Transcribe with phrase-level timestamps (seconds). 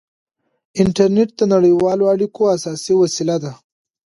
[0.81, 3.51] انټرنېټ د نړیوالو اړیکو اساسي وسیله ده.